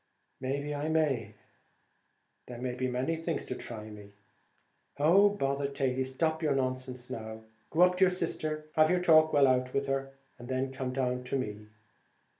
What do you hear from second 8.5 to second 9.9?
and have your talk well out with